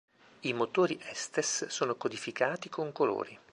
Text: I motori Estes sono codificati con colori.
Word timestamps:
I 0.39 0.51
motori 0.53 0.99
Estes 0.99 1.67
sono 1.67 1.93
codificati 1.95 2.69
con 2.69 2.91
colori. 2.91 3.37